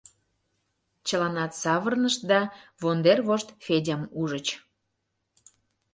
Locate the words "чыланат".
1.07-1.51